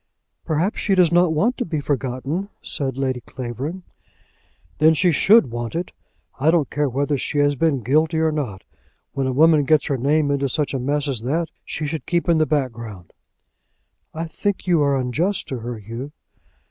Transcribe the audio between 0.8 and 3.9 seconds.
does not want to be forgotten," said Lady Clavering.